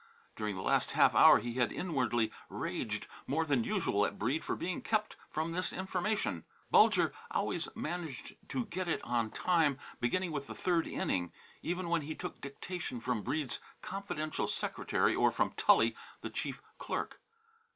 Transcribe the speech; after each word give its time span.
During 0.35 0.55
the 0.55 0.63
last 0.63 0.93
half 0.93 1.13
hour 1.13 1.37
he 1.37 1.53
had 1.53 1.71
inwardly 1.71 2.33
raged 2.49 3.05
more 3.27 3.45
than 3.45 3.63
usual 3.63 4.03
at 4.03 4.17
Breede 4.17 4.43
for 4.43 4.55
being 4.55 4.81
kept 4.81 5.15
from 5.29 5.51
this 5.51 5.71
information. 5.71 6.43
Bulger 6.71 7.13
always 7.29 7.69
managed 7.75 8.35
to 8.49 8.65
get 8.65 8.87
it 8.87 8.99
on 9.03 9.29
time, 9.29 9.77
beginning 9.99 10.31
with 10.31 10.47
the 10.47 10.55
third 10.55 10.87
inning, 10.87 11.31
even 11.61 11.87
when 11.87 12.01
he 12.01 12.15
took 12.15 12.41
dictation 12.41 12.99
from 12.99 13.21
Breede's 13.21 13.59
confidential 13.83 14.47
secretary, 14.47 15.13
or 15.13 15.31
from 15.31 15.51
Tully, 15.51 15.95
the 16.21 16.31
chief 16.31 16.63
clerk. 16.79 17.21